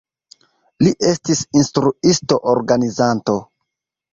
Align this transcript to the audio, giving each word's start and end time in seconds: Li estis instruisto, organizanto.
Li 0.85 0.93
estis 1.09 1.43
instruisto, 1.61 2.41
organizanto. 2.55 3.37